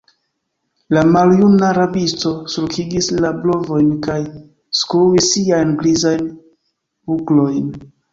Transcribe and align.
La 0.97 1.01
maljuna 1.15 1.67
rabisto 1.77 2.31
sulkigis 2.53 3.09
la 3.25 3.31
brovojn 3.43 3.91
kaj 4.07 4.15
skuis 4.79 5.29
siajn 5.35 5.77
grizajn 5.83 6.25
buklojn. 7.13 7.69